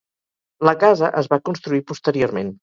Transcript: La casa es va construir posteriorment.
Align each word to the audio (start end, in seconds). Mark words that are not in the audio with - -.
La 0.67 0.73
casa 0.83 1.11
es 1.21 1.29
va 1.35 1.39
construir 1.51 1.83
posteriorment. 1.93 2.51